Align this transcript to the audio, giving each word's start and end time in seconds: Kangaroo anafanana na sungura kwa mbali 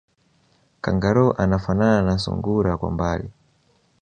Kangaroo 0.81 1.31
anafanana 1.31 2.01
na 2.01 2.17
sungura 2.17 2.77
kwa 2.77 2.91
mbali 2.91 3.31